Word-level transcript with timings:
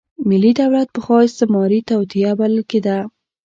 ملي 0.29 0.51
دولت 0.61 0.87
پخوا 0.95 1.19
استعماري 1.27 1.79
توطیه 1.89 2.31
بلل 2.39 2.61
کېده. 2.71 2.97